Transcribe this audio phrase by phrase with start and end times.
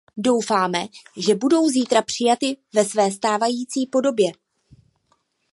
[0.17, 0.85] Doufáme,
[1.17, 4.31] že budou zítra přijaty ve své stávající podobě.